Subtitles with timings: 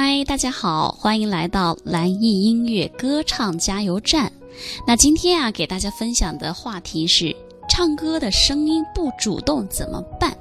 [0.00, 4.32] 嗨，大家好，欢迎来到蓝艺音乐歌唱加油站。
[4.86, 7.34] 那今天啊，给大家分享的话题是
[7.68, 10.32] 唱歌的声音不主动怎么办？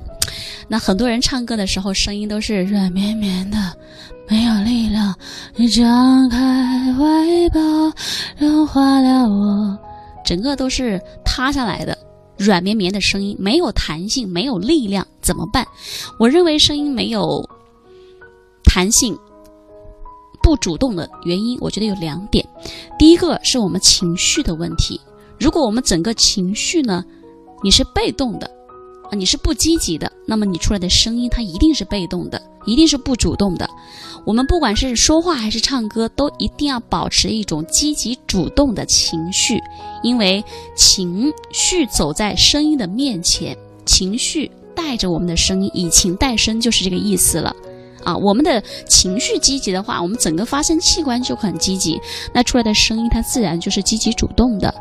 [0.67, 3.57] 那很多人唱歌的时候，声音都是软绵绵的，
[4.29, 5.11] 没有力量。
[5.55, 7.59] 你张开怀抱，
[8.37, 9.75] 融化了我，
[10.23, 11.97] 整个都是塌下来的，
[12.37, 15.65] 软绵绵的声音，没有弹性，没有力量，怎么办？
[16.19, 17.43] 我认为声音没有
[18.63, 19.17] 弹性。
[20.47, 22.47] 不主动的原因，我觉得有两点。
[22.97, 24.97] 第一个是我们情绪的问题。
[25.37, 27.03] 如果我们整个情绪呢，
[27.61, 28.49] 你是被动的，
[29.09, 33.69] 啊，你是不积极的，那么你出来的声音它一定是被动的，一定是不主动的。
[34.25, 39.61] 我们不管是说话还是唱歌，都一定要保持一种积极主动的情绪，
[40.01, 40.41] 因为
[40.77, 43.53] 情绪走在声音的面前，
[43.85, 47.53] 情绪带着我们的声音，以情带声，就是这个意思了。
[48.07, 51.99] 啊，我们的情绪积极的话，我们整个发声器官就很积极，
[52.33, 54.73] 那出来的声音它自然就是积极主动的。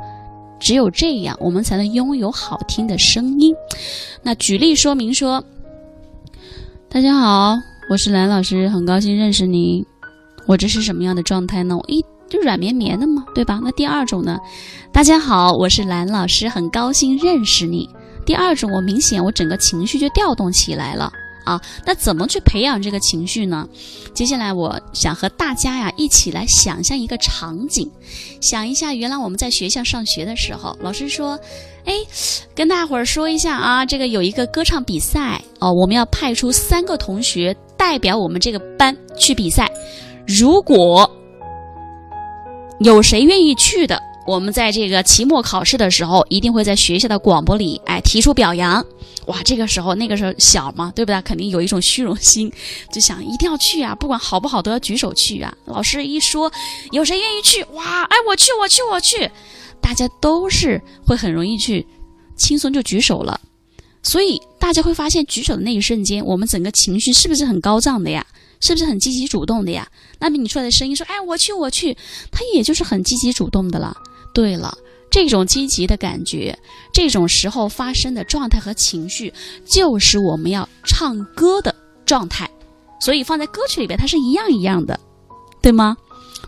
[0.60, 3.52] 只有这样，我们才能拥有好听的声音。
[4.22, 5.42] 那举例说明说，
[6.88, 7.58] 大家好，
[7.90, 9.84] 我是蓝老师，很高兴认识您。
[10.46, 11.76] 我这是什么样的状态呢？
[11.76, 12.00] 我一
[12.30, 13.58] 就软绵绵的嘛，对吧？
[13.60, 14.38] 那第二种呢？
[14.92, 17.90] 大家好，我是蓝老师，很高兴认识你。
[18.24, 21.12] 第二种，我明显我整个情绪就调动起来了。
[21.46, 23.66] 啊，那怎么去培养这个情绪呢？
[24.12, 27.88] 接下来我想和大家呀一起来想象一个场景，
[28.40, 31.38] 想一下原来我们在学校上学的时候，老师说，
[31.84, 31.94] 哎，
[32.52, 39.70] 跟大伙儿说一下啊，这个有一个歌唱比赛哦，我们要派出三个同学代表我们这个班去比赛，
[40.26, 41.08] 如果
[42.80, 44.02] 有谁愿意去的。
[44.26, 48.84] 我们在这个期末考试的时候，一定会在学校的广播里，哎，提出表扬。
[49.26, 51.22] 哇，这个时候那个时候小嘛，对不对？
[51.22, 52.52] 肯定有一种虚荣心，
[52.92, 55.52] 就想一定要去啊，不管好不好都要举手去啊。
[55.66, 56.50] 老师一说
[56.90, 59.30] 有谁愿意去，哇，哎，我去，我去，我去，
[59.80, 61.86] 大家都是会很容易去，
[62.36, 63.40] 轻松就举手了。
[64.02, 68.26] 所以大家会发现，举手的那一瞬间，我们整个情绪是不是很高涨的呀？
[68.58, 69.86] 是不是很积极主动的呀？
[70.18, 71.96] 那么你出来的声音说，哎，我去，我去，
[72.32, 73.96] 他也就是很积极主动的了。
[74.36, 74.76] 对了，
[75.10, 76.54] 这种积极的感觉，
[76.92, 79.32] 这种时候发生的状态和情绪，
[79.64, 81.74] 就是我们要唱歌的
[82.04, 82.50] 状态，
[83.00, 85.00] 所以放在歌曲里边，它是一样一样的，
[85.62, 85.96] 对吗？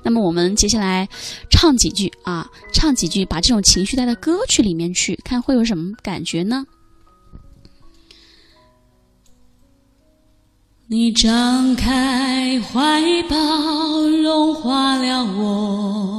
[0.03, 1.09] 那么我们接下来
[1.51, 6.67] 唱几句啊，唱几句，把这种情绪带到歌曲里面去，看会有什么感觉呢？
[10.89, 13.37] 你张开怀抱，
[14.23, 16.18] 融化了我。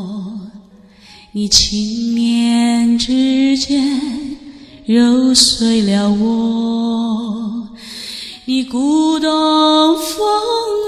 [1.32, 4.38] 你轻念之间
[4.88, 7.70] 揉碎了我，
[8.46, 10.28] 你鼓动风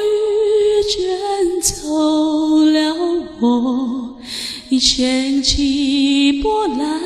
[0.02, 2.96] 雨卷走了
[3.40, 4.18] 我，
[4.70, 7.00] 你掀起波澜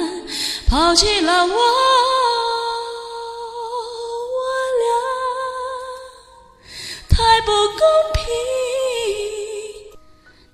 [0.65, 1.53] 抛弃了，我。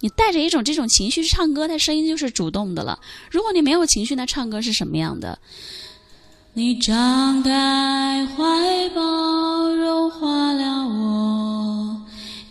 [0.01, 3.00] 你带着一种这种情绪去唱歌，他声音就是主动的了。
[3.31, 5.39] 如果你没有情绪，那唱歌是什么样的？
[6.53, 11.95] 你张开怀抱，融化了我；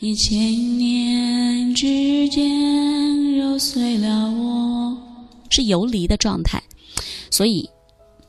[0.01, 4.97] 一千年之间，揉碎了我。
[5.51, 6.63] 是游离的状态，
[7.31, 7.69] 所以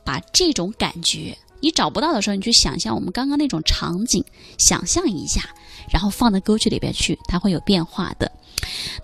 [0.04, 4.22] 把这种感觉，你找不到的时候，你去想象我们刚刚那种场景，
[4.58, 5.40] 想象一下，
[5.90, 8.30] 然后放到歌曲里边去，它会有变化的。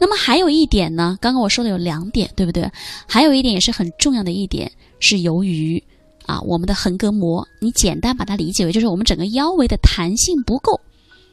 [0.00, 2.70] 那么还有一点呢，刚刚我说的有两点，对不对？
[3.06, 5.82] 还有一点也是很重要的一点，是由于
[6.26, 10.80] 啊，我们的横膈膜，你简单把它理解为就是我们整个腰围的弹性不够，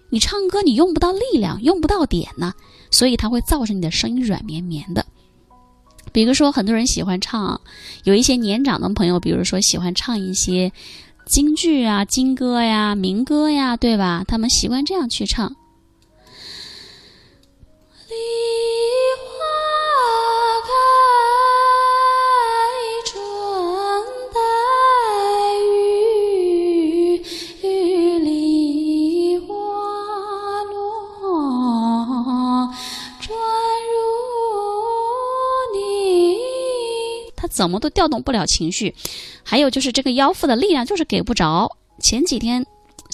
[0.10, 2.54] 你唱歌你用不到力量，用不到点呢，
[2.92, 5.06] 所以它会造成你的声音软绵绵的。
[6.12, 7.60] 比如说，很多人喜欢唱，
[8.06, 10.72] 有一些年长的朋友，比如说喜欢唱一些
[11.26, 14.24] 京剧啊、京歌呀、民歌呀，对吧？
[14.28, 15.52] 他们习惯这样去唱。
[37.56, 38.94] 怎么都调动不了情绪，
[39.42, 41.78] 还有就是这个腰腹的力量就是给不着。
[42.02, 42.66] 前几天，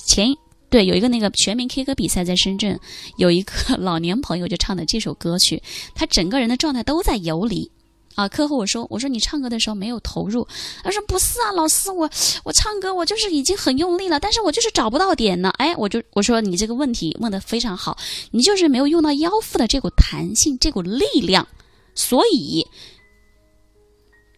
[0.04, 0.36] 前
[0.68, 2.80] 对有一个那个全民 K 歌比赛在深圳，
[3.18, 5.62] 有一个老年朋友就唱的这首歌曲，
[5.94, 7.70] 他整个人的状态都在游离，
[8.16, 10.48] 啊，课后我说我说你唱歌的时候没有投入，
[10.84, 12.10] 他说不是啊，老师我
[12.44, 15.54] 我唱歌我就是已经很用力了，但是我就是找不到点呢。
[15.58, 17.96] 哎，我就我说你这个问题问的非常好，
[18.32, 21.48] 你就是没有用到腰腹的这股弹性这股力量，
[21.94, 22.66] 所以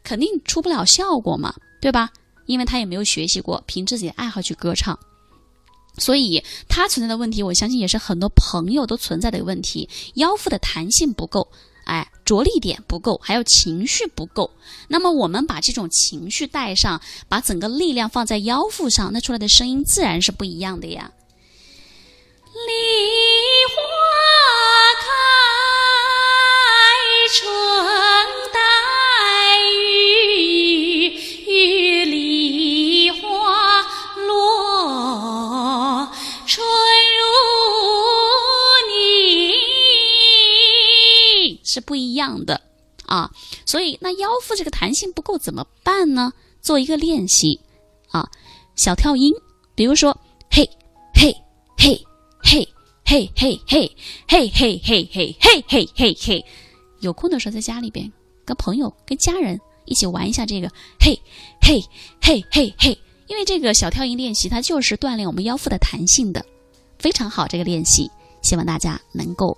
[0.04, 2.10] 肯定出不了效果嘛，对吧？
[2.46, 5.00] 因为他也没有学习过，凭自己的爱好去歌唱，
[5.98, 11.48] 所以他存在的问题，我相信也是很多朋友都存在的问题，腰腹的弹性不够。
[11.86, 14.50] 哎，着力点不够，还有情绪不够。
[14.88, 21.12] 那么我们把这种情绪带上，把整个力量放在腰腹上，那出来的声音自然是不一样的呀。
[22.46, 23.33] 力
[41.74, 42.62] 是不一样的
[43.08, 43.32] 啊，
[43.66, 46.32] 所以那腰腹这个弹性不够怎么办呢？
[46.62, 47.60] 做一个练习
[48.12, 48.30] 啊，
[48.76, 49.34] 小跳音，
[49.74, 50.16] 比如说
[50.52, 50.70] 嘿
[51.16, 51.36] 嘿
[51.78, 52.00] 嘿
[52.44, 52.68] 嘿
[53.04, 53.90] 嘿嘿嘿嘿
[54.56, 56.46] 嘿嘿嘿嘿嘿嘿嘿，
[57.00, 58.12] 有空的时候在家里边
[58.46, 61.20] 跟朋友跟家人一起玩一下这个嘿
[61.60, 61.84] 嘿
[62.22, 62.98] 嘿嘿嘿，
[63.28, 66.46] 因为这个小跳音练习它就是锻炼我们腰腹的弹性的，
[67.00, 68.12] 非常好这个练习，
[68.44, 69.58] 希望大家能够。